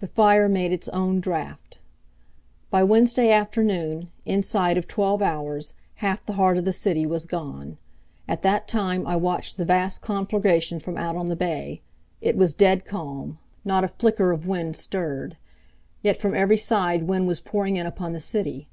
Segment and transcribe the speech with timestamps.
[0.00, 1.78] The Fire Made its Own Draft
[2.68, 5.72] By Wednesday afternoon, inside of twelve hours,
[6.02, 7.78] half the heart of the city was gone.
[8.26, 11.80] At that time I watched the vast conflagration from out on the bay.
[12.20, 13.38] It was dead calm.
[13.64, 15.36] Not a flicker of wind stirred.
[16.02, 18.68] Yet from every side wind was pouring in upon the city.